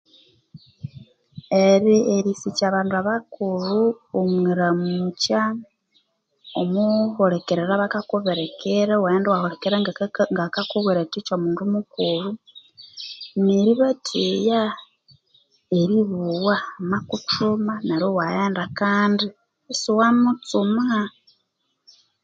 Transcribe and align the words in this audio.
Eri 1.65 1.95
erisikya 2.15 2.65
abandu 2.67 2.93
abakulhu 3.01 3.81
omwiramukya 4.19 5.41
omwihulikirira 6.59 7.73
bakakubirikira 7.81 8.91
iwaghenda 8.95 9.27
iwahulikirira 9.29 9.79
ngakakubwira 10.37 10.99
athiki 11.01 11.31
omundu 11.35 11.63
mukulhu 11.73 12.31
neri 13.45 13.73
batheya 13.79 14.61
neri 15.71 15.97
bowa 16.09 16.55
bamakuthuma 16.61 17.75